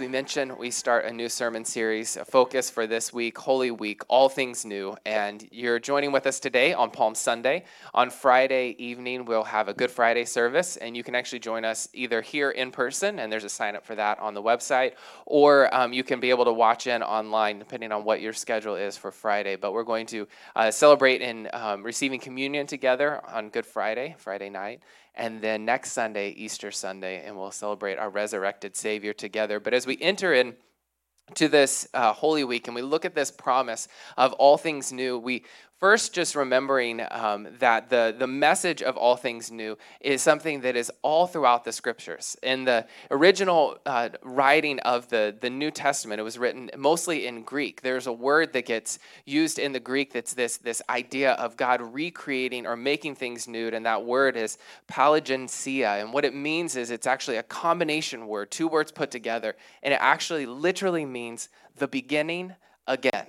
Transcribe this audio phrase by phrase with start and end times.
[0.00, 3.70] as we mentioned, we start a new sermon series, a focus for this week, Holy
[3.70, 4.96] Week, all things new.
[5.04, 7.64] And you're joining with us today on Palm Sunday.
[7.92, 11.86] On Friday evening, we'll have a Good Friday service, and you can actually join us
[11.92, 14.92] either here in person, and there's a sign up for that on the website,
[15.26, 18.76] or um, you can be able to watch in online, depending on what your schedule
[18.76, 19.56] is for Friday.
[19.56, 24.48] But we're going to uh, celebrate in um, receiving communion together on Good Friday, Friday
[24.48, 24.80] night
[25.14, 29.60] and then next Sunday, Easter Sunday, and we'll celebrate our resurrected Savior together.
[29.60, 30.54] But as we enter in
[31.34, 35.18] to this uh, Holy Week and we look at this promise of all things new,
[35.18, 35.44] we
[35.80, 40.76] First, just remembering um, that the, the message of all things new is something that
[40.76, 42.36] is all throughout the scriptures.
[42.42, 47.44] In the original uh, writing of the, the New Testament, it was written mostly in
[47.44, 47.80] Greek.
[47.80, 51.80] There's a word that gets used in the Greek that's this, this idea of God
[51.80, 56.02] recreating or making things new, and that word is palingenesia.
[56.02, 59.94] And what it means is it's actually a combination word, two words put together, and
[59.94, 62.54] it actually literally means the beginning
[62.86, 63.28] again.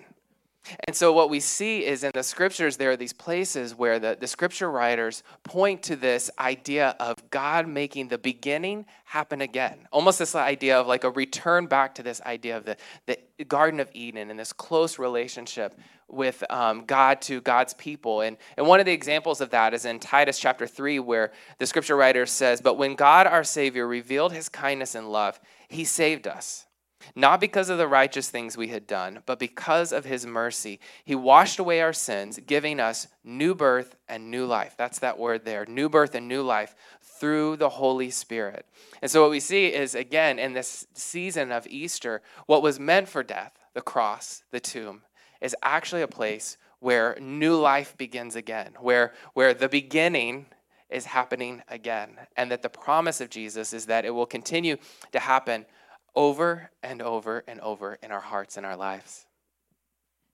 [0.88, 4.16] And so, what we see is in the scriptures, there are these places where the,
[4.20, 9.88] the scripture writers point to this idea of God making the beginning happen again.
[9.92, 13.80] Almost this idea of like a return back to this idea of the, the Garden
[13.80, 18.22] of Eden and this close relationship with um, God to God's people.
[18.22, 21.66] And, and one of the examples of that is in Titus chapter 3, where the
[21.66, 25.40] scripture writer says, But when God our Savior revealed his kindness and love,
[25.70, 26.68] he saved us
[27.16, 30.80] not because of the righteous things we had done, but because of his mercy.
[31.04, 34.76] He washed away our sins, giving us new birth and new life.
[34.78, 38.66] That's that word there new birth and new life through the Holy Spirit.
[39.02, 43.10] And so, what we see is, again, in this season of Easter, what was meant
[43.10, 45.02] for death, the cross, the tomb,
[45.40, 50.48] is actually a place where new life begins again, where, where the beginning
[50.90, 52.10] is happening again.
[52.36, 54.78] And that the promise of Jesus is that it will continue
[55.12, 55.66] to happen
[56.16, 59.26] over and over and over in our hearts and our lives.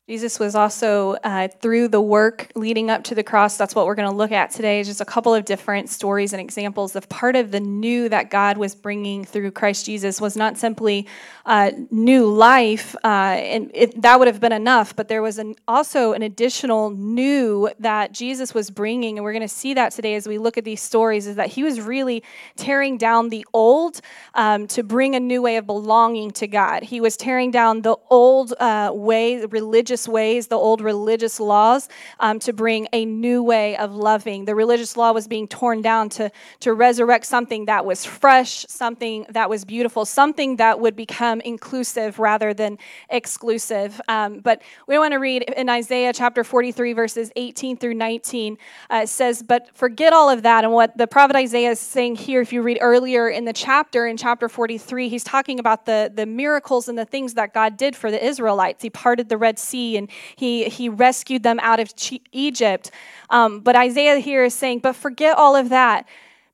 [0.07, 3.57] Jesus was also uh, through the work leading up to the cross.
[3.57, 4.81] That's what we're going to look at today.
[4.81, 8.57] Just a couple of different stories and examples of part of the new that God
[8.57, 11.07] was bringing through Christ Jesus was not simply
[11.46, 15.56] uh, new life, uh, and it, that would have been enough, but there was an,
[15.67, 20.16] also an additional new that Jesus was bringing, and we're going to see that today
[20.16, 21.28] as we look at these stories.
[21.28, 22.23] Is that He was really
[22.56, 24.00] tearing down the old
[24.35, 26.84] um, to bring a new way of belonging to God.
[26.84, 31.90] He was tearing down the old uh, way, religious religious ways, the old religious laws,
[32.19, 34.46] um, to bring a new way of loving.
[34.46, 39.25] The religious law was being torn down to, to resurrect something that was fresh, something
[39.30, 42.78] that was beautiful, something that would become inclusive rather than
[43.09, 44.00] exclusive.
[44.08, 48.58] Um, but we want to read in Isaiah chapter 43, verses 18 through 19.
[48.91, 50.64] Uh, it says, But forget all of that.
[50.64, 54.06] And what the prophet Isaiah is saying here, if you read earlier in the chapter,
[54.06, 57.96] in chapter 43, he's talking about the, the miracles and the things that God did
[57.96, 58.84] for the Israelites.
[58.84, 61.93] He parted the Red Sea and he, he rescued them out of
[62.31, 62.91] Egypt.
[63.29, 66.07] Um, but Isaiah here is saying, but forget all of that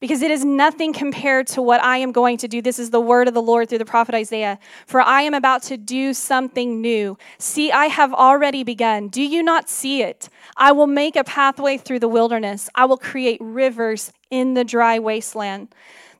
[0.03, 2.61] because it is nothing compared to what I am going to do.
[2.61, 4.59] This is the word of the Lord through the prophet Isaiah.
[4.85, 7.17] For I am about to do something new.
[7.37, 9.07] See, I have already begun.
[9.07, 10.27] Do you not see it?
[10.57, 14.99] I will make a pathway through the wilderness, I will create rivers in the dry
[14.99, 15.69] wasteland.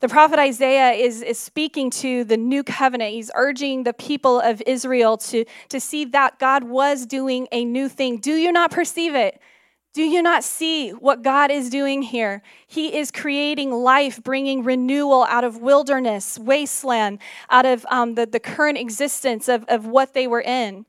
[0.04, 3.14] The prophet Isaiah is, is speaking to the new covenant.
[3.14, 7.88] He's urging the people of Israel to, to see that God was doing a new
[7.88, 8.18] thing.
[8.18, 9.40] Do you not perceive it?
[9.94, 12.42] Do you not see what God is doing here?
[12.68, 17.20] He is creating life, bringing renewal out of wilderness, wasteland,
[17.50, 20.86] out of um, the, the current existence of, of what they were in.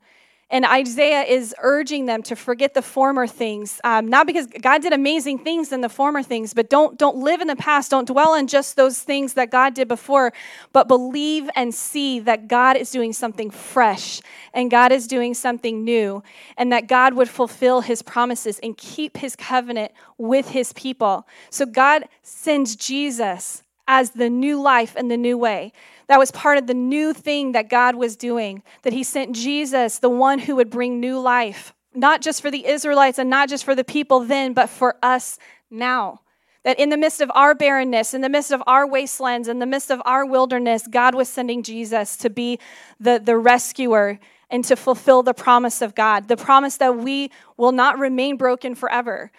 [0.55, 4.93] And Isaiah is urging them to forget the former things, um, not because God did
[4.93, 7.91] amazing things in the former things, but don't, don't live in the past.
[7.91, 10.33] Don't dwell on just those things that God did before,
[10.73, 14.21] but believe and see that God is doing something fresh
[14.53, 16.23] and God is doing something new,
[16.57, 21.27] and that God would fulfill his promises and keep his covenant with his people.
[21.51, 25.73] So God sends Jesus as the new life and the new way.
[26.07, 29.99] That was part of the new thing that God was doing, that He sent Jesus,
[29.99, 33.65] the one who would bring new life, not just for the Israelites and not just
[33.65, 35.39] for the people then, but for us
[35.71, 36.21] now.
[36.65, 39.67] That in the midst of our barrenness, in the midst of our wastelands, in the
[39.67, 42.59] midst of our wilderness, God was sending Jesus to be
[42.99, 44.19] the, the rescuer
[44.51, 48.75] and to fulfill the promise of God, the promise that we will not remain broken
[48.75, 49.31] forever,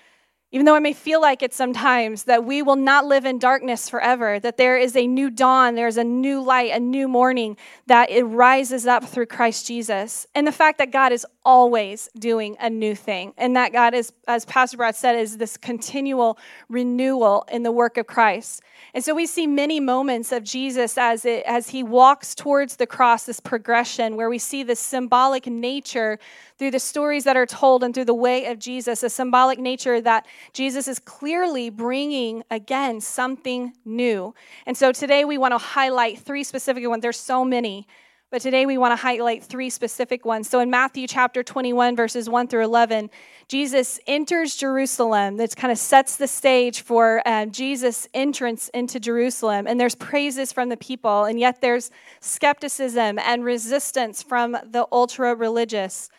[0.56, 3.90] even though it may feel like it sometimes, that we will not live in darkness
[3.90, 7.58] forever, that there is a new dawn, there's a new light, a new morning,
[7.88, 10.26] that it rises up through Christ Jesus.
[10.34, 14.14] And the fact that God is always doing a new thing, and that God is,
[14.30, 16.38] as Pastor Brad said, is this continual
[16.70, 18.62] renewal in the work of Christ.
[18.94, 22.88] And so we see many moments of Jesus as, it, as he walks towards the
[22.88, 26.18] cross, this progression where we see this symbolic nature
[26.58, 30.00] through the stories that are told and through the way of Jesus, a symbolic nature
[30.00, 34.34] that Jesus is clearly bringing again something new.
[34.66, 37.02] And so today we want to highlight three specific ones.
[37.02, 37.88] There's so many.
[38.32, 40.50] But today we want to highlight three specific ones.
[40.50, 43.10] So in Matthew chapter 21, verses 1 through 11,
[43.48, 45.38] Jesus enters Jerusalem.
[45.38, 49.68] That kind of sets the stage for uh, Jesus' entrance into Jerusalem.
[49.68, 55.36] And there's praises from the people, and yet there's skepticism and resistance from the ultra
[55.36, 56.10] religious.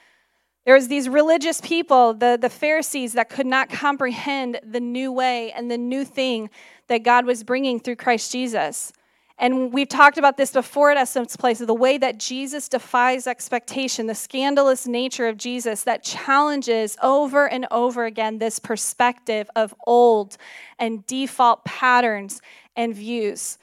[0.66, 5.52] There was these religious people, the, the Pharisees, that could not comprehend the new way
[5.52, 6.50] and the new thing
[6.88, 8.92] that God was bringing through Christ Jesus.
[9.38, 14.06] And we've talked about this before at Essence Place the way that Jesus defies expectation,
[14.06, 20.36] the scandalous nature of Jesus that challenges over and over again this perspective of old
[20.80, 22.40] and default patterns
[22.74, 23.58] and views.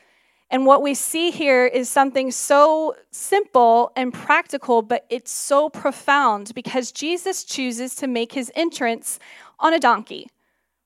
[0.54, 6.54] And what we see here is something so simple and practical, but it's so profound
[6.54, 9.18] because Jesus chooses to make his entrance
[9.60, 10.30] on a donkey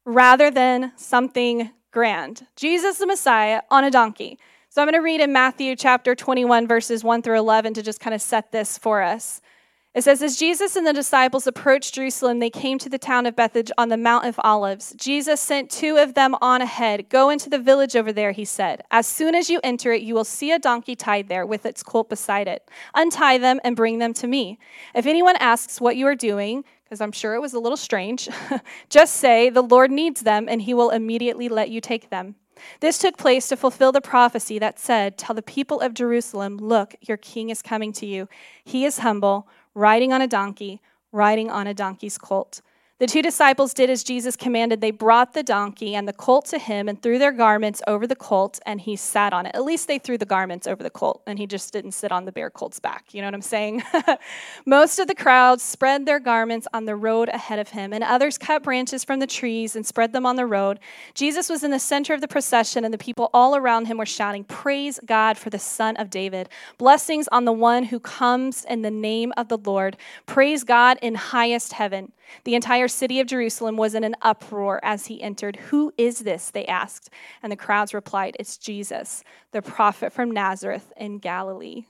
[0.05, 2.47] rather than something grand.
[2.55, 4.39] Jesus, the Messiah, on a donkey.
[4.69, 7.99] So I'm going to read in Matthew chapter 21, verses 1 through 11 to just
[7.99, 9.41] kind of set this for us.
[9.97, 13.35] It says, As Jesus and the disciples approached Jerusalem, they came to the town of
[13.35, 14.93] Bethphage on the Mount of Olives.
[14.95, 17.09] Jesus sent two of them on ahead.
[17.09, 18.83] Go into the village over there, he said.
[18.91, 21.81] As soon as you enter it, you will see a donkey tied there with its
[21.81, 22.69] colt beside it.
[22.93, 24.59] Untie them and bring them to me.
[24.93, 28.29] If anyone asks what you are doing, because I'm sure it was a little strange,
[28.89, 32.35] just say, The Lord needs them, and he will immediately let you take them.
[32.81, 36.95] This took place to fulfill the prophecy that said, Tell the people of Jerusalem, look,
[37.01, 38.29] your king is coming to you.
[38.63, 39.47] He is humble,
[39.77, 40.81] riding on a donkey,
[41.11, 42.61] riding on a donkey's colt.
[42.99, 44.81] The two disciples did as Jesus commanded.
[44.81, 48.15] They brought the donkey and the colt to him and threw their garments over the
[48.15, 49.53] colt, and he sat on it.
[49.53, 52.25] At least they threw the garments over the colt, and he just didn't sit on
[52.25, 53.13] the bare colt's back.
[53.13, 53.83] You know what I'm saying?
[54.65, 58.39] Most of the crowd spread their garments on the road ahead of him, and others
[58.39, 60.79] cut branches from the trees and spread them on the road.
[61.13, 64.07] Jesus was in the center of the procession, and the people all around him were
[64.07, 66.49] shouting, Praise God for the Son of David.
[66.79, 69.97] Blessings on the one who comes in the name of the Lord.
[70.25, 72.11] Praise God in highest heaven.
[72.43, 75.55] The entire city of Jerusalem was in an uproar as he entered.
[75.55, 76.51] Who is this?
[76.51, 77.09] They asked.
[77.41, 81.85] And the crowds replied, It's Jesus, the prophet from Nazareth in Galilee.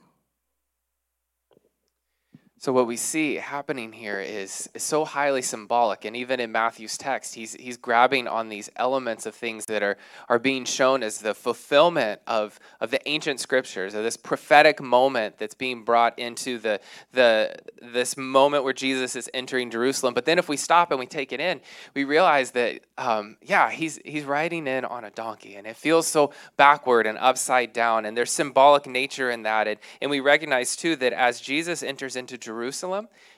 [2.60, 6.98] So what we see happening here is, is so highly symbolic, and even in Matthew's
[6.98, 9.96] text, he's he's grabbing on these elements of things that are
[10.28, 15.38] are being shown as the fulfillment of of the ancient scriptures, of this prophetic moment
[15.38, 16.80] that's being brought into the
[17.12, 20.12] the this moment where Jesus is entering Jerusalem.
[20.12, 21.60] But then, if we stop and we take it in,
[21.94, 26.08] we realize that um, yeah, he's he's riding in on a donkey, and it feels
[26.08, 30.74] so backward and upside down, and there's symbolic nature in that, and, and we recognize
[30.74, 32.36] too that as Jesus enters into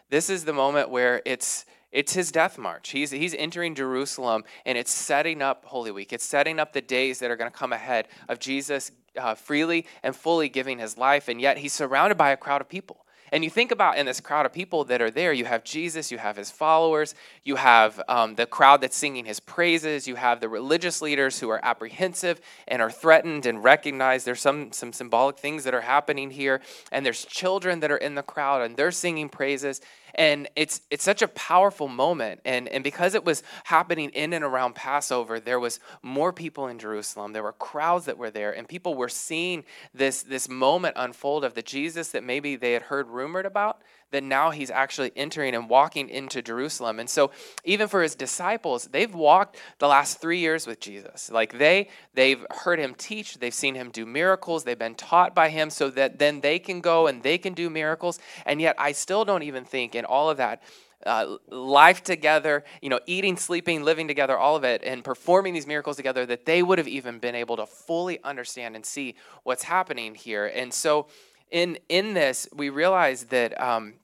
[0.09, 2.91] this is the moment where it's it's his death march.
[2.91, 6.13] He's, he's entering Jerusalem and it's setting up Holy Week.
[6.13, 9.87] It's setting up the days that are going to come ahead of Jesus uh, freely
[10.05, 11.27] and fully giving his life.
[11.27, 13.05] And yet he's surrounded by a crowd of people.
[13.33, 16.11] And you think about in this crowd of people that are there, you have Jesus,
[16.11, 20.41] you have his followers, you have um, the crowd that's singing his praises, you have
[20.41, 25.39] the religious leaders who are apprehensive and are threatened and recognize there's some, some symbolic
[25.39, 26.61] things that are happening here.
[26.91, 29.81] And there's children that are in the crowd and they're singing praises
[30.15, 32.41] and it's it's such a powerful moment.
[32.45, 36.79] And and because it was happening in and around passover there was more people in
[36.79, 37.33] jerusalem.
[37.33, 39.65] There were crowds that were there and people were seeing
[39.95, 44.23] this this moment unfold of the jesus that maybe they had heard rumored about that
[44.23, 46.99] now he's actually entering and walking into Jerusalem.
[46.99, 47.31] And so
[47.65, 51.31] even for his disciples, they've walked the last 3 years with Jesus.
[51.31, 55.49] Like they they've heard him teach, they've seen him do miracles, they've been taught by
[55.49, 58.19] him so that then they can go and they can do miracles.
[58.47, 60.63] And yet I still don't even think in all of that
[61.07, 65.67] uh, life together, you know, eating, sleeping, living together, all of it, and performing these
[65.67, 69.63] miracles together, that they would have even been able to fully understand and see what's
[69.63, 70.47] happening here.
[70.47, 71.07] And so,
[71.51, 73.95] in in this, we realize that um,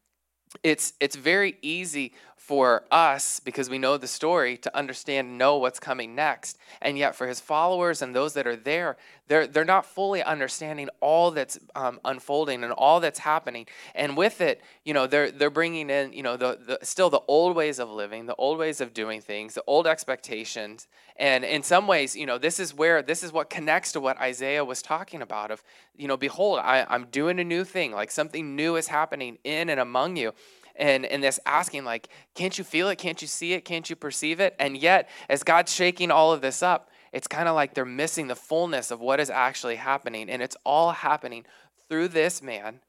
[0.62, 2.12] it's it's very easy
[2.46, 6.56] for us, because we know the story, to understand know what's coming next.
[6.80, 10.88] And yet, for his followers and those that are there, they're, they're not fully understanding
[11.00, 13.66] all that's um, unfolding and all that's happening.
[13.96, 17.22] And with it, you know, they're, they're bringing in, you know, the, the, still the
[17.26, 20.86] old ways of living, the old ways of doing things, the old expectations.
[21.16, 24.20] And in some ways, you know, this is where, this is what connects to what
[24.20, 25.64] Isaiah was talking about of,
[25.96, 29.68] you know, behold, I, I'm doing a new thing, like something new is happening in
[29.68, 30.32] and among you
[30.78, 32.96] and and this asking like can't you feel it?
[32.96, 33.64] Can't you see it?
[33.64, 34.54] Can't you perceive it?
[34.58, 38.26] And yet as god's shaking all of this up it's kind of like they're missing
[38.26, 40.28] the fullness of what is actually happening.
[40.28, 41.46] And it's all happening
[41.88, 42.80] through this man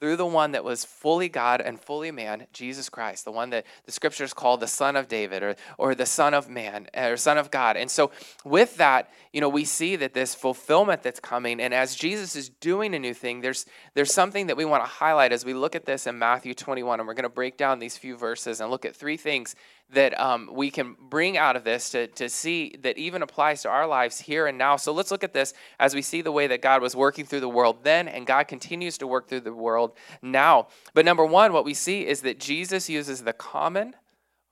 [0.00, 3.66] through the one that was fully God and fully man, Jesus Christ, the one that
[3.84, 7.18] the scriptures call the Son of David or, or the Son of Man eh, or
[7.18, 7.76] Son of God.
[7.76, 8.10] And so,
[8.42, 12.48] with that, you know, we see that this fulfillment that's coming, and as Jesus is
[12.48, 15.76] doing a new thing, there's there's something that we want to highlight as we look
[15.76, 18.70] at this in Matthew 21, and we're going to break down these few verses and
[18.70, 19.54] look at three things
[19.92, 23.68] that um, we can bring out of this to, to see that even applies to
[23.68, 24.76] our lives here and now.
[24.76, 27.40] So let's look at this as we see the way that God was working through
[27.40, 29.92] the world then, and God continues to work through the world
[30.22, 30.68] now.
[30.94, 33.94] But number one, what we see is that Jesus uses the common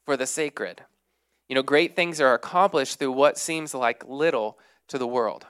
[0.04, 0.82] for the sacred.
[1.48, 5.46] You know, great things are accomplished through what seems like little to the world.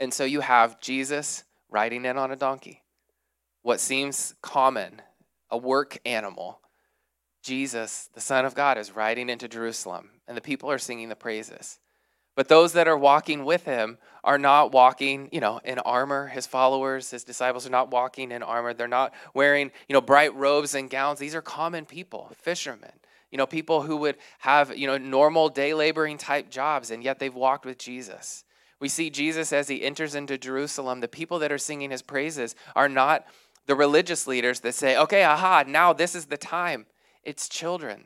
[0.00, 2.82] And so you have Jesus riding in on a donkey,
[3.62, 5.02] what seems common,
[5.50, 6.60] a work animal
[7.48, 11.16] Jesus, the Son of God, is riding into Jerusalem, and the people are singing the
[11.16, 11.78] praises.
[12.36, 16.26] But those that are walking with him are not walking, you know, in armor.
[16.26, 18.74] His followers, his disciples are not walking in armor.
[18.74, 21.18] They're not wearing, you know, bright robes and gowns.
[21.18, 22.92] These are common people, fishermen,
[23.32, 27.18] you know, people who would have, you know, normal day laboring type jobs, and yet
[27.18, 28.44] they've walked with Jesus.
[28.78, 31.00] We see Jesus as he enters into Jerusalem.
[31.00, 33.26] The people that are singing his praises are not
[33.64, 36.84] the religious leaders that say, okay, aha, now this is the time.
[37.28, 38.04] It's children.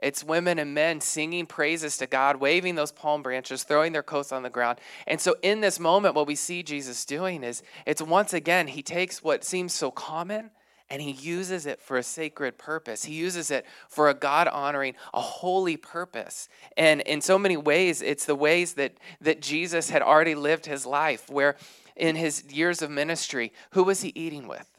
[0.00, 4.32] It's women and men singing praises to God, waving those palm branches, throwing their coats
[4.32, 4.78] on the ground.
[5.06, 8.82] And so, in this moment, what we see Jesus doing is it's once again, he
[8.82, 10.50] takes what seems so common
[10.88, 13.04] and he uses it for a sacred purpose.
[13.04, 16.48] He uses it for a God honoring, a holy purpose.
[16.74, 20.86] And in so many ways, it's the ways that, that Jesus had already lived his
[20.86, 21.56] life, where
[21.96, 24.70] in his years of ministry, who was he eating with?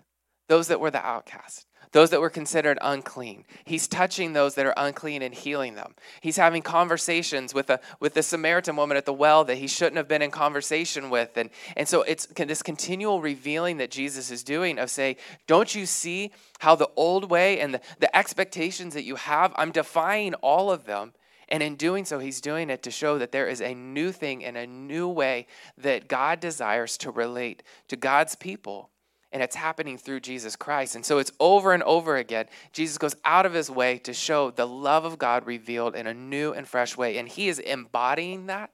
[0.47, 3.45] Those that were the outcast those that were considered unclean.
[3.65, 5.95] He's touching those that are unclean and healing them.
[6.21, 9.97] He's having conversations with a with the Samaritan woman at the well that he shouldn't
[9.97, 11.35] have been in conversation with.
[11.37, 15.17] And, and so it's this continual revealing that Jesus is doing of say,
[15.47, 19.71] don't you see how the old way and the, the expectations that you have, I'm
[19.71, 21.13] defying all of them.
[21.51, 24.45] And in doing so, he's doing it to show that there is a new thing
[24.45, 25.47] and a new way
[25.79, 28.91] that God desires to relate to God's people
[29.31, 30.95] and it's happening through Jesus Christ.
[30.95, 32.45] And so it's over and over again.
[32.73, 36.13] Jesus goes out of his way to show the love of God revealed in a
[36.13, 37.17] new and fresh way.
[37.17, 38.71] And he is embodying that.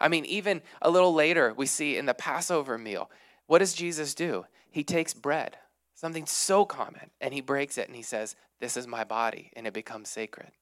[0.00, 3.10] I mean, even a little later, we see in the Passover meal,
[3.46, 4.46] what does Jesus do?
[4.70, 5.58] He takes bread,
[5.94, 9.66] something so common, and he breaks it and he says, This is my body, and
[9.66, 10.52] it becomes sacred.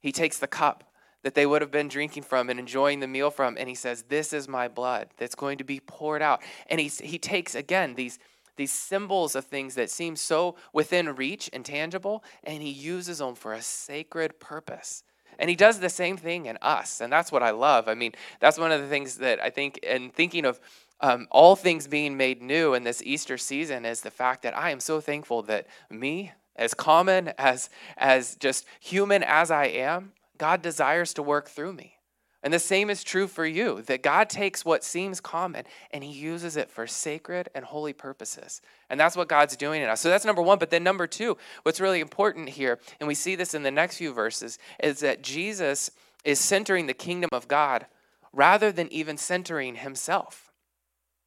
[0.00, 3.30] He takes the cup that they would have been drinking from and enjoying the meal
[3.30, 6.42] from, and he says, This is my blood that's going to be poured out.
[6.68, 8.18] And he, he takes, again, these
[8.56, 13.34] these symbols of things that seem so within reach and tangible, and he uses them
[13.34, 15.04] for a sacred purpose.
[15.38, 17.88] And he does the same thing in us, and that's what I love.
[17.88, 20.60] I mean, that's one of the things that I think, in thinking of
[21.00, 24.70] um, all things being made new in this Easter season, is the fact that I
[24.70, 30.60] am so thankful that me, as common as as just human as I am, God
[30.60, 31.96] desires to work through me.
[32.42, 36.10] And the same is true for you that God takes what seems common and he
[36.10, 38.60] uses it for sacred and holy purposes.
[38.90, 40.00] And that's what God's doing in us.
[40.00, 40.58] So that's number one.
[40.58, 43.96] But then, number two, what's really important here, and we see this in the next
[43.96, 45.92] few verses, is that Jesus
[46.24, 47.86] is centering the kingdom of God
[48.32, 50.52] rather than even centering himself.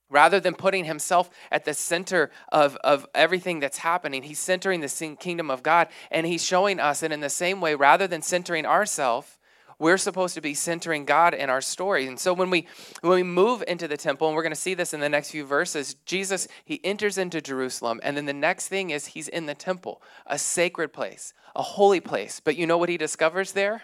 [0.09, 5.17] Rather than putting himself at the center of, of everything that's happening, he's centering the
[5.19, 5.87] kingdom of God.
[6.11, 9.37] And he's showing us that in the same way, rather than centering ourselves,
[9.79, 12.07] we're supposed to be centering God in our story.
[12.07, 12.67] And so when we
[13.01, 15.31] when we move into the temple, and we're going to see this in the next
[15.31, 19.45] few verses, Jesus he enters into Jerusalem, and then the next thing is he's in
[19.45, 22.39] the temple, a sacred place, a holy place.
[22.39, 23.83] But you know what he discovers there?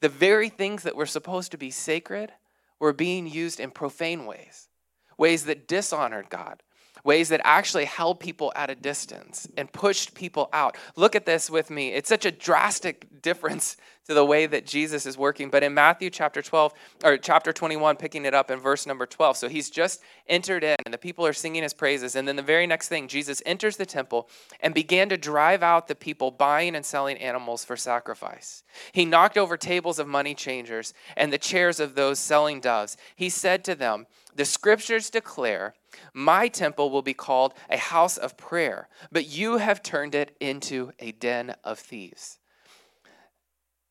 [0.00, 2.32] The very things that were supposed to be sacred
[2.78, 4.68] were being used in profane ways,
[5.16, 6.62] ways that dishonored God,
[7.06, 10.76] ways that actually held people at a distance and pushed people out.
[10.96, 11.92] Look at this with me.
[11.92, 15.50] It's such a drastic difference to the way that Jesus is working.
[15.50, 16.72] But in Matthew chapter 12,
[17.04, 19.36] or chapter 21, picking it up in verse number 12.
[19.36, 22.14] So he's just entered in, and the people are singing his praises.
[22.14, 24.28] And then the very next thing, Jesus enters the temple
[24.60, 28.62] and began to drive out the people buying and selling animals for sacrifice.
[28.92, 32.96] He knocked over tables of money changers and the chairs of those selling doves.
[33.16, 35.74] He said to them, The scriptures declare,
[36.12, 40.92] My temple will be called a house of prayer, but you have turned it into
[40.98, 42.38] a den of thieves.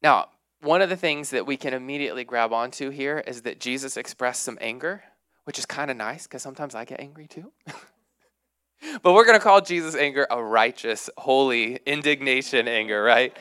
[0.01, 0.29] Now,
[0.61, 4.43] one of the things that we can immediately grab onto here is that Jesus expressed
[4.43, 5.03] some anger,
[5.43, 7.51] which is kind of nice because sometimes I get angry too.
[9.03, 13.35] but we're going to call Jesus' anger a righteous, holy indignation anger, right?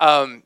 [0.00, 0.42] Um,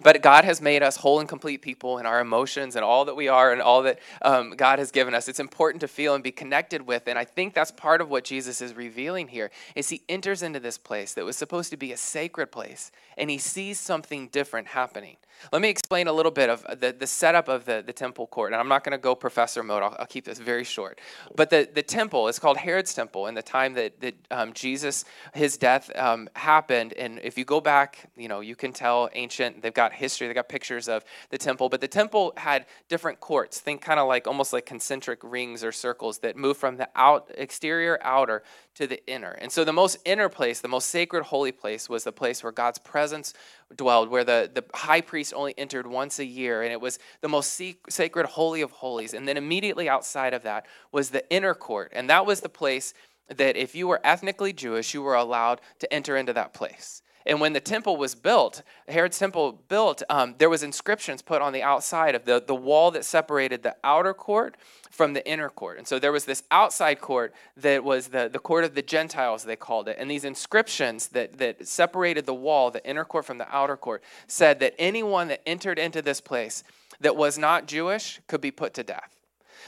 [0.00, 3.14] but God has made us whole and complete people in our emotions and all that
[3.14, 5.28] we are and all that um, God has given us.
[5.28, 7.06] It's important to feel and be connected with.
[7.06, 10.58] And I think that's part of what Jesus is revealing here is he enters into
[10.58, 14.68] this place that was supposed to be a sacred place and he sees something different
[14.68, 15.16] happening.
[15.52, 18.52] Let me explain a little bit of the, the setup of the, the temple court.
[18.52, 21.00] And I'm not going to go professor mode, I'll, I'll, keep this very short.
[21.34, 25.04] But the, the temple is called Herod's temple in the time that, that um, Jesus,
[25.34, 26.92] his death um, happened.
[26.94, 30.34] And if you go back, you know, you can tell ancient, they've got history, they've
[30.34, 31.68] got pictures of the temple.
[31.68, 33.60] But the temple had different courts.
[33.60, 37.30] Think kind of like almost like concentric rings or circles that move from the out
[37.36, 38.42] exterior outer
[38.74, 39.32] to the inner.
[39.32, 42.52] And so the most inner place, the most sacred holy place, was the place where
[42.52, 43.34] God's presence
[43.76, 46.62] dwelled, where the, the high priest only entered once a year.
[46.62, 49.14] And it was the most sacred holy of holies.
[49.14, 51.92] And then immediately outside of that was the inner court.
[51.94, 52.94] And that was the place
[53.28, 57.02] that if you were ethnically Jewish, you were allowed to enter into that place.
[57.26, 61.52] And when the temple was built, Herod's temple built, um, there was inscriptions put on
[61.52, 64.56] the outside of the, the wall that separated the outer court
[64.90, 65.78] from the inner court.
[65.78, 69.44] And so there was this outside court that was the, the court of the Gentiles,
[69.44, 69.96] they called it.
[69.98, 74.02] And these inscriptions that, that separated the wall, the inner court from the outer court,
[74.26, 76.62] said that anyone that entered into this place
[77.00, 79.13] that was not Jewish could be put to death.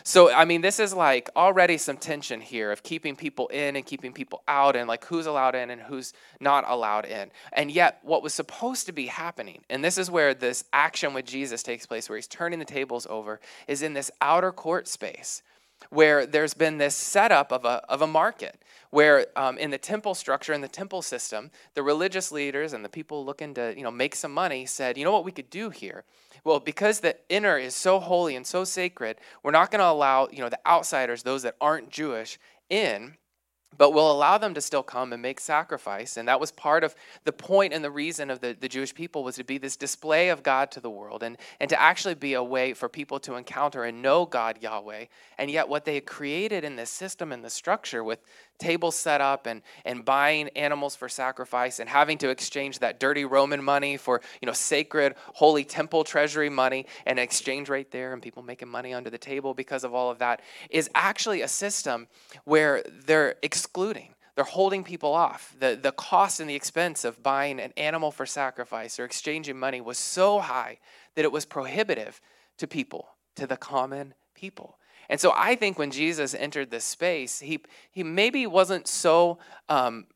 [0.09, 3.85] So, I mean, this is like already some tension here of keeping people in and
[3.85, 7.33] keeping people out and like who's allowed in and who's not allowed in.
[7.53, 11.25] And yet, what was supposed to be happening, and this is where this action with
[11.25, 15.43] Jesus takes place, where he's turning the tables over, is in this outer court space
[15.91, 20.15] where there's been this setup of a, of a market where um, in the temple
[20.15, 23.91] structure in the temple system the religious leaders and the people looking to you know
[23.91, 26.05] make some money said you know what we could do here?
[26.45, 30.29] Well because the inner is so holy and so sacred we're not going to allow
[30.31, 32.39] you know the outsiders those that aren't jewish
[32.71, 33.17] in
[33.79, 36.17] but will allow them to still come and make sacrifice.
[36.17, 39.25] And that was part of the point and the reason of the, the jewish people
[39.25, 42.35] was to be this display of god to the world and, and to actually be
[42.35, 45.07] a way for people to encounter and know god yahweh.
[45.39, 48.21] And yet what they had created in this system and the structure with
[48.59, 53.25] tables set up and, and buying animals for sacrifice and having to exchange that dirty
[53.25, 58.23] roman money for you know sacred holy temple treasury money and exchange rate there and
[58.23, 60.41] people making money under the table because of all of that
[60.71, 62.07] is actually a system
[62.45, 65.57] where they're excluding they're holding people off.
[65.59, 69.81] The, the cost and the expense of buying an animal for sacrifice or exchanging money
[69.81, 70.79] was so high
[71.15, 72.21] that it was prohibitive
[72.59, 74.79] to people, to the common people.
[75.09, 79.39] And so I think when Jesus entered this space, he, he maybe wasn't so
[79.69, 80.07] um,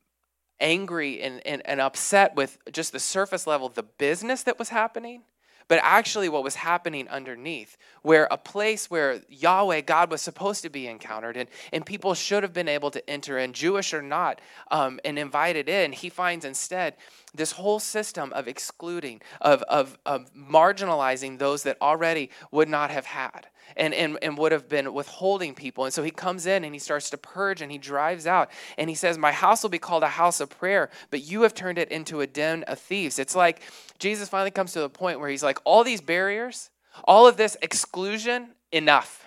[0.60, 5.22] angry and, and, and upset with just the surface level the business that was happening
[5.70, 10.68] but actually what was happening underneath, where a place where Yahweh, God, was supposed to
[10.68, 14.40] be encountered, and, and people should have been able to enter in, Jewish or not,
[14.72, 16.96] um, and invited in, he finds instead
[17.32, 23.06] this whole system of excluding, of, of, of marginalizing those that already would not have
[23.06, 23.46] had
[23.76, 25.84] and, and, and would have been withholding people.
[25.84, 28.88] And so he comes in and he starts to purge and he drives out and
[28.88, 31.78] he says, My house will be called a house of prayer, but you have turned
[31.78, 33.18] it into a den of thieves.
[33.18, 33.62] It's like
[33.98, 36.70] Jesus finally comes to the point where he's like, All these barriers,
[37.04, 39.26] all of this exclusion, enough.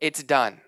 [0.00, 0.60] It's done.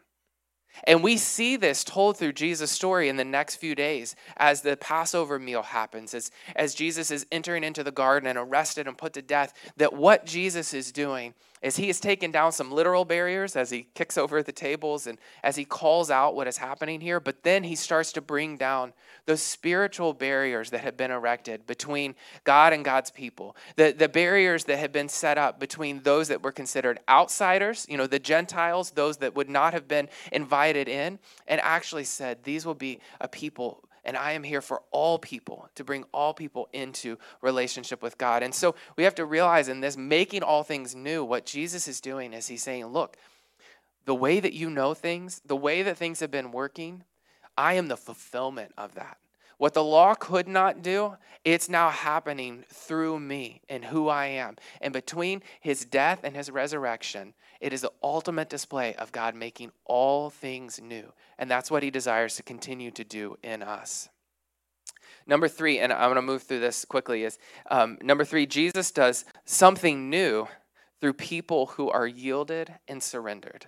[0.85, 4.77] And we see this told through Jesus' story in the next few days as the
[4.77, 9.13] Passover meal happens, as, as Jesus is entering into the garden and arrested and put
[9.15, 13.57] to death, that what Jesus is doing is he is taking down some literal barriers
[13.57, 17.21] as he kicks over the tables and as he calls out what is happening here,
[17.21, 18.93] but then he starts to bring down
[19.27, 24.65] those spiritual barriers that have been erected between God and God's people, the, the barriers
[24.65, 28.93] that have been set up between those that were considered outsiders, you know, the Gentiles,
[28.93, 33.29] those that would not have been invited in, and actually said, These will be a
[33.29, 38.19] people and I am here for all people, to bring all people into relationship with
[38.19, 38.43] God.
[38.43, 42.01] And so we have to realize in this making all things new, what Jesus is
[42.01, 43.17] doing is he's saying, look,
[44.05, 47.05] the way that you know things, the way that things have been working,
[47.57, 49.19] I am the fulfillment of that.
[49.59, 54.57] What the law could not do, it's now happening through me and who I am.
[54.81, 59.73] And between his death and his resurrection, it is the ultimate display of God making
[59.85, 61.13] all things new.
[61.39, 64.09] And that's what he desires to continue to do in us.
[65.27, 68.93] Number three, and I'm going to move through this quickly, is um, number three, Jesus
[68.93, 70.47] does something new
[71.01, 73.67] through people who are yielded and surrendered.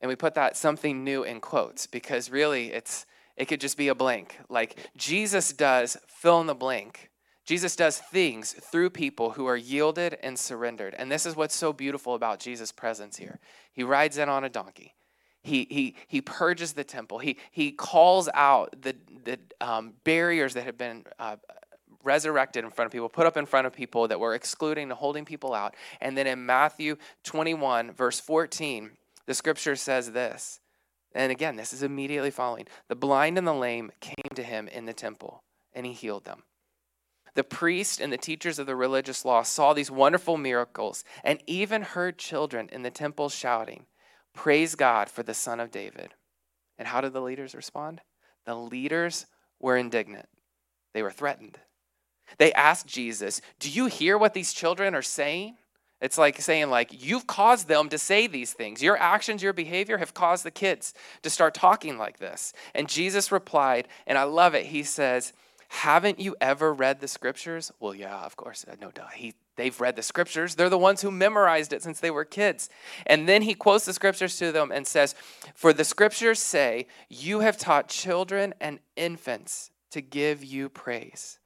[0.00, 3.04] And we put that something new in quotes because really it's
[3.38, 4.38] it could just be a blank.
[4.48, 7.10] Like Jesus does fill in the blank.
[7.46, 10.94] Jesus does things through people who are yielded and surrendered.
[10.98, 13.38] And this is what's so beautiful about Jesus' presence here.
[13.72, 14.96] He rides in on a donkey.
[15.40, 17.20] He, he, he purges the temple.
[17.20, 21.36] He, he calls out the, the um, barriers that have been uh,
[22.02, 24.92] resurrected in front of people, put up in front of people that were excluding and
[24.92, 25.74] holding people out.
[26.00, 28.90] And then in Matthew 21, verse 14,
[29.26, 30.60] the scripture says this
[31.14, 32.66] and again, this is immediately following.
[32.88, 35.42] The blind and the lame came to him in the temple,
[35.72, 36.42] and he healed them.
[37.34, 41.82] The priest and the teachers of the religious law saw these wonderful miracles and even
[41.82, 43.86] heard children in the temple shouting,
[44.34, 46.14] Praise God for the Son of David.
[46.78, 48.00] And how did the leaders respond?
[48.44, 49.26] The leaders
[49.60, 50.28] were indignant,
[50.94, 51.58] they were threatened.
[52.36, 55.56] They asked Jesus, Do you hear what these children are saying?
[56.00, 58.82] It's like saying, like, you've caused them to say these things.
[58.82, 62.52] Your actions, your behavior have caused the kids to start talking like this.
[62.74, 64.66] And Jesus replied, and I love it.
[64.66, 65.32] He says,
[65.68, 67.72] Haven't you ever read the scriptures?
[67.80, 68.64] Well, yeah, of course.
[68.70, 69.14] Uh, no doubt.
[69.14, 70.54] He, they've read the scriptures.
[70.54, 72.70] They're the ones who memorized it since they were kids.
[73.04, 75.16] And then he quotes the scriptures to them and says,
[75.54, 81.40] For the scriptures say, You have taught children and infants to give you praise.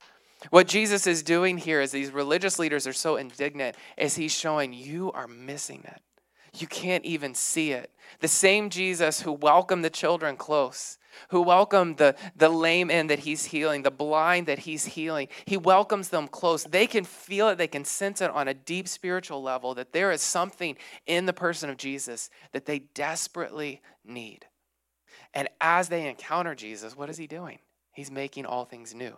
[0.51, 4.73] What Jesus is doing here is these religious leaders are so indignant is he's showing
[4.73, 6.01] you are missing it.
[6.59, 7.91] You can't even see it.
[8.21, 13.21] The same Jesus who welcomed the children close, who welcomed the, the lame in that
[13.21, 16.65] he's healing, the blind that he's healing, he welcomes them close.
[16.65, 20.13] They can feel it, they can sense it on a deep spiritual level that there
[20.13, 20.77] is something
[21.07, 24.45] in the person of Jesus that they desperately need.
[25.33, 27.61] And as they encounter Jesus, what is he doing?
[27.93, 29.17] He's making all things new.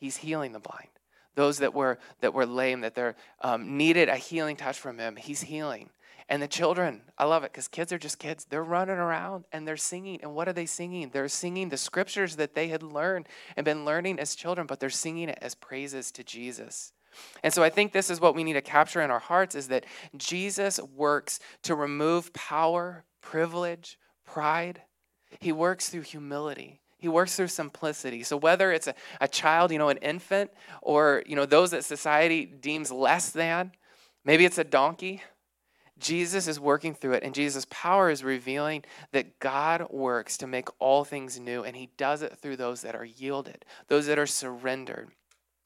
[0.00, 0.88] He's healing the blind.
[1.36, 5.16] Those that were that were lame, that they um, needed a healing touch from him,
[5.16, 5.90] he's healing.
[6.28, 8.46] And the children, I love it because kids are just kids.
[8.48, 10.20] They're running around and they're singing.
[10.22, 11.10] And what are they singing?
[11.10, 14.90] They're singing the scriptures that they had learned and been learning as children, but they're
[14.90, 16.92] singing it as praises to Jesus.
[17.42, 19.68] And so I think this is what we need to capture in our hearts is
[19.68, 19.86] that
[20.16, 24.82] Jesus works to remove power, privilege, pride.
[25.40, 26.79] He works through humility.
[27.00, 28.22] He works through simplicity.
[28.22, 30.50] So whether it's a, a child, you know, an infant,
[30.82, 33.72] or you know, those that society deems less than,
[34.24, 35.22] maybe it's a donkey.
[35.98, 40.68] Jesus is working through it, and Jesus' power is revealing that God works to make
[40.78, 44.26] all things new, and He does it through those that are yielded, those that are
[44.26, 45.10] surrendered.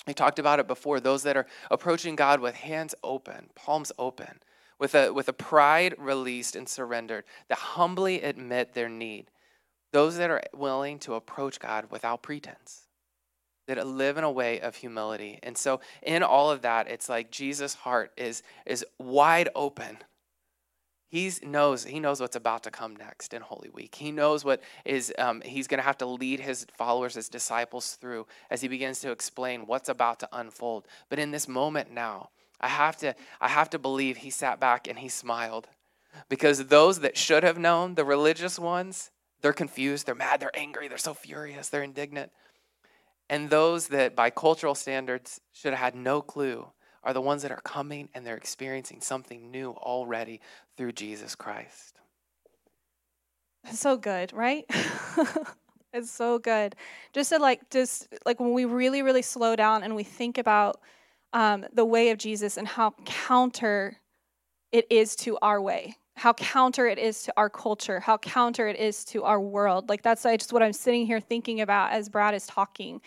[0.06, 4.40] We talked about it before those that are approaching God with hands open, palms open,
[4.78, 9.30] with a, with a pride released and surrendered, that humbly admit their need
[9.94, 12.88] those that are willing to approach God without pretense,
[13.68, 15.38] that live in a way of humility.
[15.44, 19.98] And so, in all of that, it's like Jesus' heart is, is wide open.
[21.10, 23.94] He knows he knows what's about to come next in Holy Week.
[23.94, 27.92] He knows what is um, he's going to have to lead his followers, his disciples
[27.94, 30.88] through as he begins to explain what's about to unfold.
[31.08, 32.30] But in this moment now,
[32.60, 35.68] I have to I have to believe he sat back and he smiled
[36.28, 39.12] because those that should have known, the religious ones,
[39.44, 42.32] they're confused, they're mad, they're angry, they're so furious, they're indignant.
[43.28, 46.66] And those that, by cultural standards, should have had no clue
[47.02, 50.40] are the ones that are coming and they're experiencing something new already
[50.78, 52.00] through Jesus Christ.
[53.64, 54.64] It's so good, right?
[55.92, 56.74] it's so good.
[57.12, 60.80] Just to like, just like when we really, really slow down and we think about
[61.34, 63.98] um, the way of Jesus and how counter
[64.72, 68.76] it is to our way how counter it is to our culture, how counter it
[68.76, 69.88] is to our world.
[69.88, 73.00] Like that's just what I'm sitting here thinking about as Brad is talking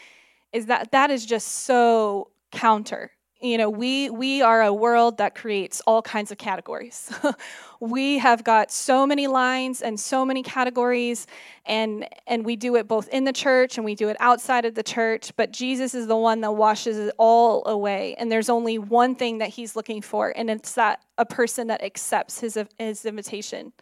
[0.54, 3.12] is that that is just so counter
[3.42, 7.12] you know we we are a world that creates all kinds of categories.
[7.80, 11.28] We have got so many lines and so many categories
[11.66, 14.74] and and we do it both in the church and we do it outside of
[14.74, 18.80] the church but jesus is the one that washes it all away and there's only
[18.80, 23.06] one thing that he's looking for and it's that a person that accepts his his
[23.06, 23.74] invitation.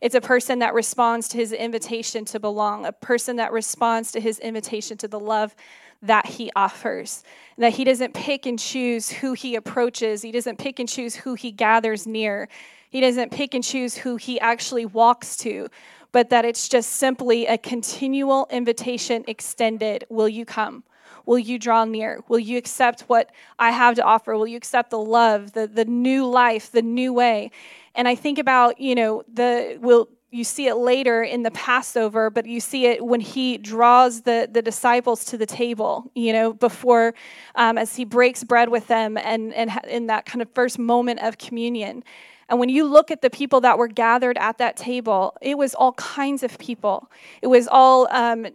[0.00, 4.20] It's a person that responds to his invitation to belong a person that responds to
[4.20, 5.54] his invitation to the love
[6.02, 7.22] that he offers.
[7.58, 11.34] That he doesn't pick and choose who he approaches, he doesn't pick and choose who
[11.34, 12.48] he gathers near,
[12.88, 15.68] he doesn't pick and choose who he actually walks to.
[16.12, 20.04] but that it's just simply a continual invitation extended.
[20.08, 20.82] Will you come?
[21.26, 22.20] Will you draw near?
[22.28, 24.36] Will you accept what I have to offer?
[24.36, 27.50] Will you accept the love, the, the new life, the new way?
[27.94, 32.30] And I think about, you know, the will you see it later in the Passover,
[32.30, 36.52] but you see it when he draws the, the disciples to the table, you know,
[36.52, 37.14] before
[37.56, 41.20] um, as he breaks bread with them and, and in that kind of first moment
[41.20, 42.04] of communion.
[42.48, 45.74] And when you look at the people that were gathered at that table, it was
[45.74, 47.10] all kinds of people.
[47.42, 48.46] It was all um,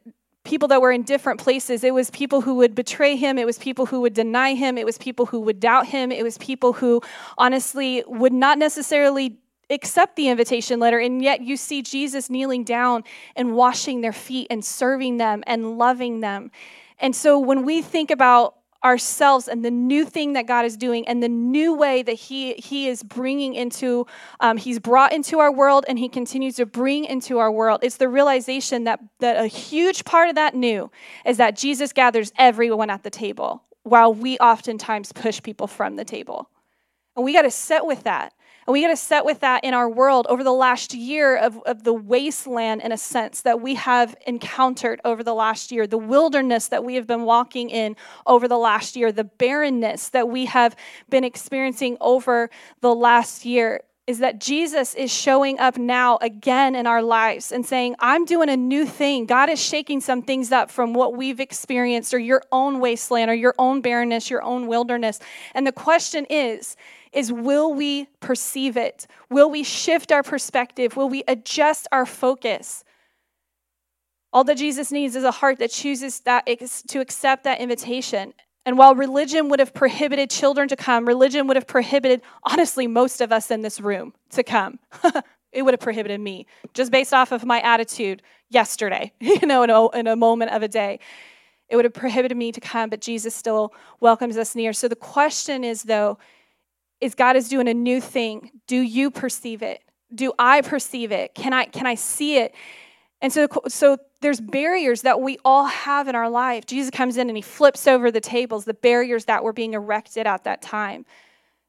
[0.46, 1.84] people that were in different places.
[1.84, 3.38] It was people who would betray him.
[3.38, 4.78] It was people who would deny him.
[4.78, 6.12] It was people who would doubt him.
[6.12, 7.02] It was people who
[7.38, 9.38] honestly would not necessarily
[9.70, 11.00] accept the invitation letter.
[11.00, 13.04] And yet you see Jesus kneeling down
[13.36, 16.52] and washing their feet and serving them and loving them.
[17.00, 21.08] And so when we think about ourselves and the new thing that God is doing
[21.08, 24.06] and the new way that He He is bringing into
[24.40, 27.80] um, He's brought into our world and He continues to bring into our world.
[27.82, 30.92] It's the realization that that a huge part of that new
[31.26, 36.06] is that Jesus gathers everyone at the table, while we oftentimes push people from the
[36.06, 36.48] table,
[37.16, 38.34] and we got to sit with that.
[38.68, 41.62] And we got to set with that in our world over the last year of,
[41.66, 46.00] of the wasteland, in a sense, that we have encountered over the last year, the
[46.00, 50.46] wilderness that we have been walking in over the last year, the barrenness that we
[50.46, 50.76] have
[51.10, 52.50] been experiencing over
[52.82, 53.82] the last year.
[54.08, 58.50] Is that Jesus is showing up now again in our lives and saying, I'm doing
[58.50, 59.26] a new thing.
[59.26, 63.34] God is shaking some things up from what we've experienced, or your own wasteland, or
[63.34, 65.20] your own barrenness, your own wilderness.
[65.56, 66.78] And the question is,
[67.16, 69.08] is will we perceive it?
[69.30, 70.96] Will we shift our perspective?
[70.96, 72.84] Will we adjust our focus?
[74.34, 76.46] All that Jesus needs is a heart that chooses that
[76.90, 78.34] to accept that invitation.
[78.66, 83.22] And while religion would have prohibited children to come, religion would have prohibited, honestly, most
[83.22, 84.80] of us in this room to come.
[85.54, 89.70] it would have prohibited me just based off of my attitude yesterday, you know, in
[89.70, 91.00] a, in a moment of a day.
[91.70, 94.74] It would have prohibited me to come, but Jesus still welcomes us near.
[94.74, 96.18] So the question is, though,
[97.02, 98.52] is God is doing a new thing.
[98.68, 99.82] Do you perceive it?
[100.14, 101.36] Do I perceive it?
[101.36, 102.54] Can I can I see it?
[103.22, 106.66] And so so there's barriers that we all have in our life.
[106.66, 110.26] Jesus comes in and he flips over the tables, the barriers that were being erected
[110.26, 111.06] at that time.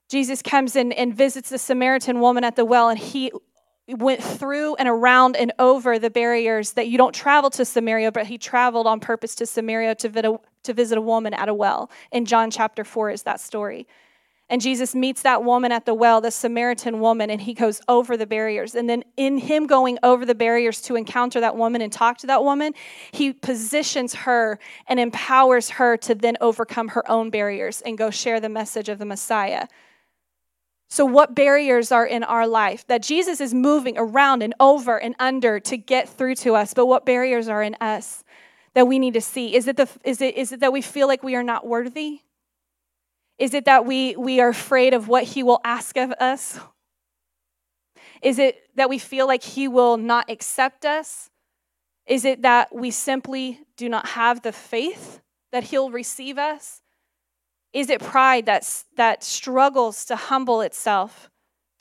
[0.09, 3.31] Jesus comes in and visits the Samaritan woman at the well and he
[3.87, 8.27] went through and around and over the barriers that you don't travel to Samaria, but
[8.27, 11.89] he traveled on purpose to Samaria to, to visit a woman at a well.
[12.11, 13.87] In John chapter 4 is that story.
[14.49, 18.15] And Jesus meets that woman at the well, the Samaritan woman, and he goes over
[18.15, 18.75] the barriers.
[18.75, 22.27] And then, in him going over the barriers to encounter that woman and talk to
[22.27, 22.73] that woman,
[23.11, 24.57] he positions her
[24.87, 28.99] and empowers her to then overcome her own barriers and go share the message of
[28.99, 29.67] the Messiah.
[30.87, 35.13] So, what barriers are in our life that Jesus is moving around and over and
[35.19, 36.73] under to get through to us?
[36.73, 38.23] But what barriers are in us
[38.75, 39.53] that we need to see?
[39.53, 42.21] Is it, the, is it, is it that we feel like we are not worthy?
[43.37, 46.59] Is it that we, we are afraid of what he will ask of us?
[48.21, 51.29] Is it that we feel like he will not accept us?
[52.07, 55.21] Is it that we simply do not have the faith
[55.51, 56.81] that he'll receive us?
[57.73, 61.29] Is it pride that's, that struggles to humble itself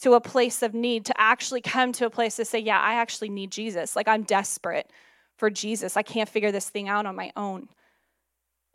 [0.02, 2.94] to a place of need, to actually come to a place to say, Yeah, I
[2.94, 3.96] actually need Jesus.
[3.96, 4.90] Like I'm desperate
[5.38, 5.96] for Jesus.
[5.96, 7.68] I can't figure this thing out on my own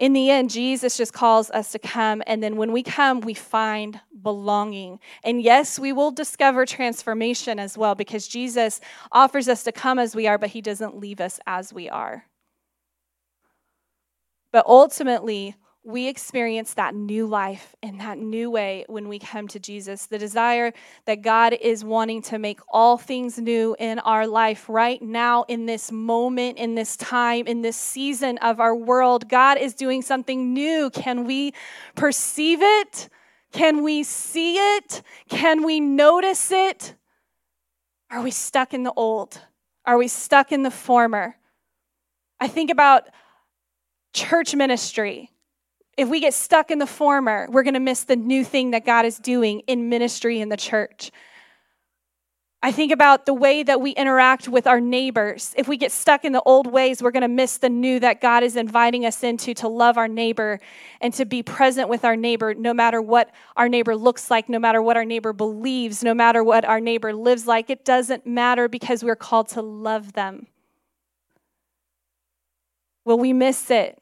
[0.01, 2.23] in the end, Jesus just calls us to come.
[2.25, 4.99] And then when we come, we find belonging.
[5.23, 10.15] And yes, we will discover transformation as well because Jesus offers us to come as
[10.15, 12.25] we are, but he doesn't leave us as we are.
[14.51, 19.59] But ultimately, we experience that new life in that new way when we come to
[19.59, 20.05] Jesus.
[20.05, 20.73] The desire
[21.05, 25.65] that God is wanting to make all things new in our life right now, in
[25.65, 29.27] this moment, in this time, in this season of our world.
[29.27, 30.91] God is doing something new.
[30.91, 31.53] Can we
[31.95, 33.09] perceive it?
[33.51, 35.01] Can we see it?
[35.29, 36.93] Can we notice it?
[38.11, 39.41] Are we stuck in the old?
[39.85, 41.35] Are we stuck in the former?
[42.39, 43.09] I think about
[44.13, 45.31] church ministry
[45.97, 48.85] if we get stuck in the former, we're going to miss the new thing that
[48.85, 51.11] God is doing in ministry in the church.
[52.63, 55.51] I think about the way that we interact with our neighbors.
[55.57, 58.21] If we get stuck in the old ways, we're going to miss the new that
[58.21, 60.59] God is inviting us into to love our neighbor
[61.01, 64.59] and to be present with our neighbor, no matter what our neighbor looks like, no
[64.59, 67.71] matter what our neighbor believes, no matter what our neighbor lives like.
[67.71, 70.45] It doesn't matter because we're called to love them.
[73.05, 74.00] Will we miss it?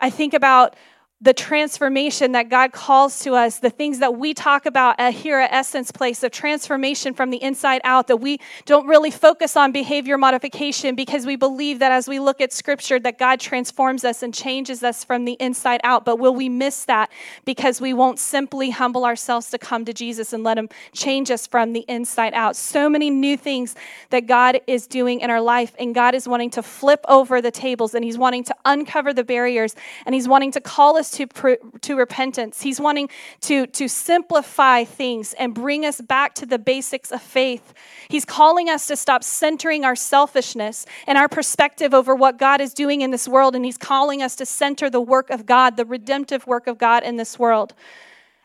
[0.00, 0.76] I think about
[1.22, 5.50] the transformation that God calls to us, the things that we talk about here at
[5.50, 10.18] Essence Place the transformation from the inside out, that we don't really focus on behavior
[10.18, 14.34] modification because we believe that as we look at scripture that God transforms us and
[14.34, 16.04] changes us from the inside out.
[16.04, 17.10] But will we miss that
[17.46, 21.46] because we won't simply humble ourselves to come to Jesus and let him change us
[21.46, 22.56] from the inside out?
[22.56, 23.74] So many new things
[24.10, 27.50] that God is doing in our life and God is wanting to flip over the
[27.50, 29.74] tables and he's wanting to uncover the barriers
[30.04, 32.62] and he's wanting to call us to, to repentance.
[32.62, 33.08] He's wanting
[33.42, 37.74] to, to simplify things and bring us back to the basics of faith.
[38.08, 42.72] He's calling us to stop centering our selfishness and our perspective over what God is
[42.72, 43.54] doing in this world.
[43.54, 47.02] And He's calling us to center the work of God, the redemptive work of God
[47.02, 47.74] in this world.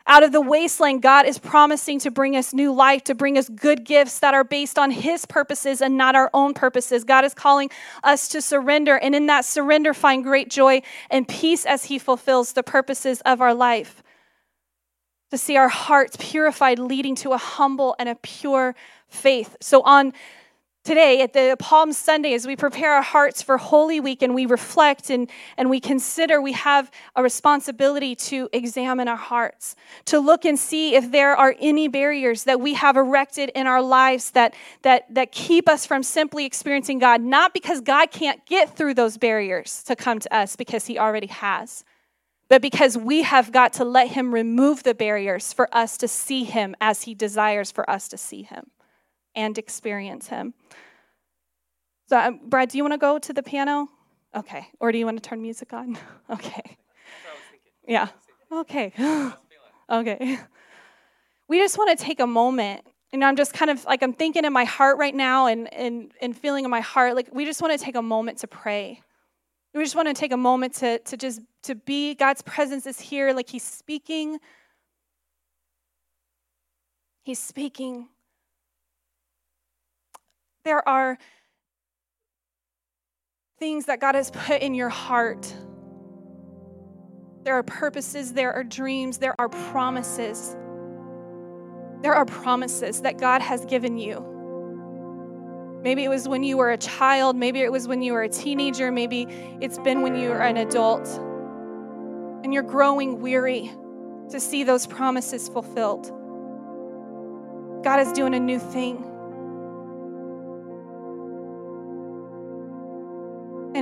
[0.06, 3.48] Out of the wasteland, God is promising to bring us new life, to bring us
[3.48, 7.04] good gifts that are based on His purposes and not our own purposes.
[7.04, 7.70] God is calling
[8.02, 12.52] us to surrender, and in that surrender, find great joy and peace as He fulfills
[12.52, 14.02] the purposes of our life.
[15.30, 18.74] To see our hearts purified, leading to a humble and a pure
[19.08, 19.56] faith.
[19.60, 20.12] So, on
[20.84, 24.46] Today, at the Palm Sunday, as we prepare our hearts for Holy Week and we
[24.46, 30.44] reflect and, and we consider, we have a responsibility to examine our hearts, to look
[30.44, 34.54] and see if there are any barriers that we have erected in our lives that,
[34.82, 39.16] that, that keep us from simply experiencing God, not because God can't get through those
[39.16, 41.84] barriers to come to us, because He already has,
[42.48, 46.42] but because we have got to let Him remove the barriers for us to see
[46.42, 48.71] Him as He desires for us to see Him
[49.34, 50.54] and experience Him.
[52.08, 53.88] So, um, Brad, do you want to go to the piano?
[54.34, 54.66] Okay.
[54.80, 55.98] Or do you want to turn music on?
[56.30, 56.76] okay.
[57.86, 58.08] Yeah.
[58.50, 58.92] Okay.
[59.90, 60.38] okay.
[61.48, 62.86] We just want to take a moment.
[63.12, 66.12] And I'm just kind of like, I'm thinking in my heart right now and, and,
[66.22, 69.02] and feeling in my heart, like, we just want to take a moment to pray.
[69.74, 73.00] We just want to take a moment to, to just to be God's presence is
[73.00, 74.38] here, like He's speaking.
[77.24, 78.08] He's speaking.
[80.64, 81.18] There are
[83.58, 85.54] things that God has put in your heart.
[87.44, 90.56] There are purposes, there are dreams, there are promises.
[92.02, 94.28] There are promises that God has given you.
[95.82, 98.28] Maybe it was when you were a child, maybe it was when you were a
[98.28, 99.26] teenager, maybe
[99.60, 101.08] it's been when you were an adult.
[102.44, 103.70] And you're growing weary
[104.30, 106.06] to see those promises fulfilled.
[107.84, 109.11] God is doing a new thing.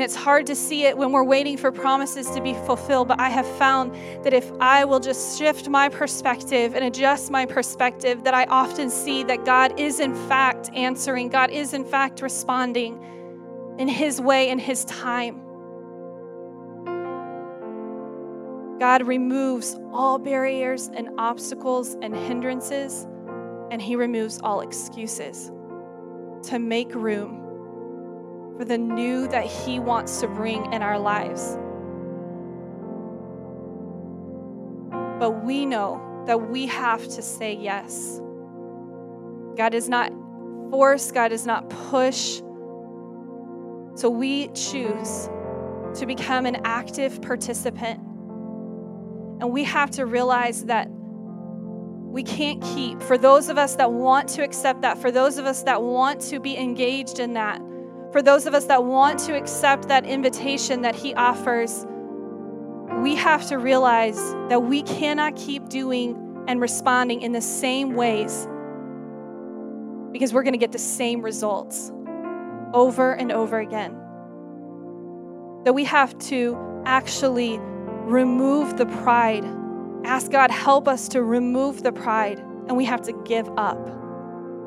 [0.00, 3.06] And it's hard to see it when we're waiting for promises to be fulfilled.
[3.06, 7.44] But I have found that if I will just shift my perspective and adjust my
[7.44, 12.22] perspective, that I often see that God is in fact answering, God is in fact
[12.22, 12.98] responding
[13.78, 15.42] in His way, in His time.
[18.78, 23.06] God removes all barriers and obstacles and hindrances,
[23.70, 25.52] and He removes all excuses
[26.44, 27.49] to make room
[28.56, 31.56] for the new that He wants to bring in our lives.
[35.18, 38.20] But we know that we have to say yes.
[39.56, 40.12] God does not
[40.70, 42.38] force, God does not push.
[43.94, 45.28] So we choose
[45.94, 48.00] to become an active participant.
[49.40, 54.28] And we have to realize that we can't keep, for those of us that want
[54.30, 57.60] to accept that, for those of us that want to be engaged in that,
[58.12, 61.86] for those of us that want to accept that invitation that He offers,
[63.02, 64.18] we have to realize
[64.48, 68.48] that we cannot keep doing and responding in the same ways
[70.12, 71.92] because we're going to get the same results
[72.74, 73.96] over and over again.
[75.64, 79.44] That we have to actually remove the pride.
[80.04, 83.78] Ask God, help us to remove the pride, and we have to give up.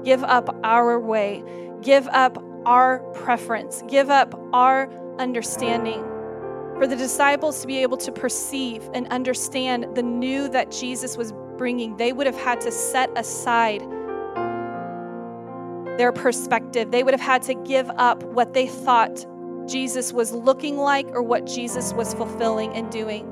[0.06, 1.44] Give up our way,
[1.82, 6.04] give up our preference, give up our understanding.
[6.78, 11.32] For the disciples to be able to perceive and understand the new that Jesus was
[11.58, 13.82] bringing, they would have had to set aside
[15.98, 16.92] their perspective.
[16.92, 19.26] They would have had to give up what they thought
[19.68, 23.30] Jesus was looking like or what Jesus was fulfilling and doing.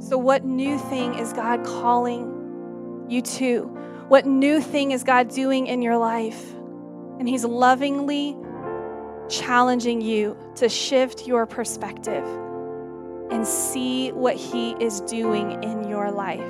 [0.00, 3.78] So, what new thing is God calling you to?
[4.12, 6.52] What new thing is God doing in your life?
[7.18, 8.36] And He's lovingly
[9.30, 12.22] challenging you to shift your perspective
[13.30, 16.44] and see what He is doing in your life.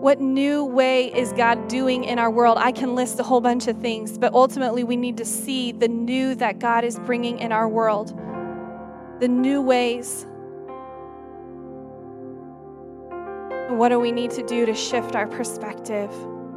[0.00, 2.56] What new way is God doing in our world?
[2.58, 5.88] I can list a whole bunch of things, but ultimately we need to see the
[5.88, 8.18] new that God is bringing in our world,
[9.20, 10.26] the new ways.
[13.76, 16.10] What do we need to do to shift our perspective,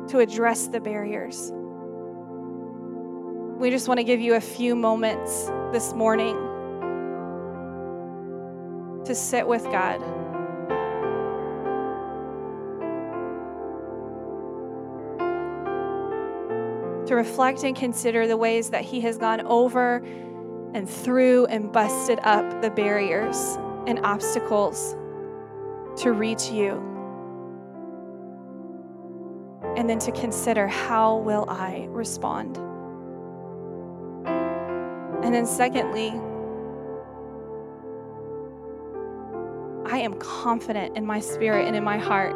[0.07, 1.51] to address the barriers?
[3.59, 6.36] We just want to give you a few moments this morning
[9.03, 9.99] to sit with God.
[17.07, 19.97] To reflect and consider the ways that He has gone over
[20.74, 23.57] and through and busted up the barriers
[23.88, 24.95] and obstacles
[25.97, 26.99] to reach you.
[29.80, 32.57] And then to consider how will I respond?
[35.23, 36.09] And then, secondly,
[39.89, 42.34] I am confident in my spirit and in my heart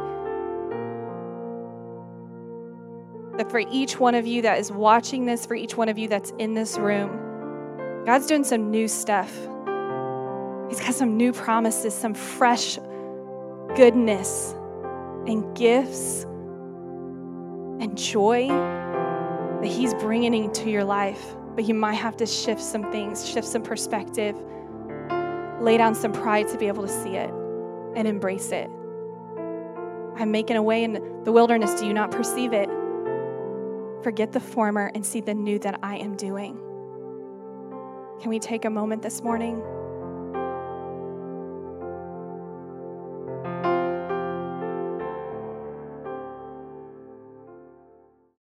[3.38, 6.08] that for each one of you that is watching this, for each one of you
[6.08, 7.10] that's in this room,
[8.06, 9.38] God's doing some new stuff.
[10.70, 12.80] He's got some new promises, some fresh
[13.76, 14.56] goodness
[15.28, 16.26] and gifts
[17.84, 21.36] and joy that He's bringing into your life.
[21.56, 24.36] But you might have to shift some things, shift some perspective,
[25.60, 27.30] lay down some pride to be able to see it
[27.96, 28.70] and embrace it.
[30.16, 31.80] I'm making a way in the wilderness.
[31.80, 32.70] Do you not perceive it?
[34.02, 36.56] Forget the former and see the new that I am doing.
[38.22, 39.62] Can we take a moment this morning?